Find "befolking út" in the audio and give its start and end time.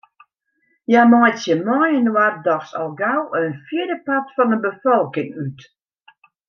4.65-5.59